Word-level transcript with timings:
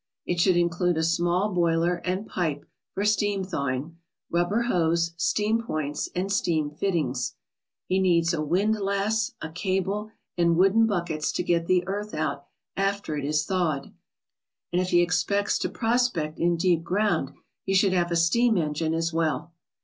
It 0.25 0.39
should 0.39 0.57
include 0.57 0.97
a 0.97 1.03
small 1.03 1.53
boiler 1.53 1.97
and 1.97 2.25
pipe 2.25 2.65
for 2.95 3.05
steam 3.05 3.43
thawing, 3.43 3.99
rubber 4.31 4.63
hose, 4.63 5.13
steam 5.15 5.61
points, 5.61 6.09
and 6.15 6.31
steam 6.31 6.71
fittings. 6.71 7.35
He 7.85 7.99
needs 7.99 8.33
a 8.33 8.41
windlass, 8.41 9.35
a 9.43 9.51
cable, 9.51 10.09
and 10.39 10.57
wooden 10.57 10.87
buckets 10.87 11.31
to 11.33 11.43
get 11.43 11.67
the 11.67 11.87
earth 11.87 12.15
out 12.15 12.47
after 12.75 13.15
it 13.15 13.25
is 13.25 13.45
thawed, 13.45 13.93
and 14.73 14.81
if 14.81 14.89
he 14.89 15.03
expects 15.03 15.59
to 15.59 15.69
prospect 15.69 16.39
in 16.39 16.57
deep 16.57 16.81
ground 16.81 17.33
he 17.63 17.75
should 17.75 17.93
have 17.93 18.09
a 18.09 18.15
steam 18.15 18.57
engine 18.57 18.95
as 18.95 19.13
well. 19.13 19.53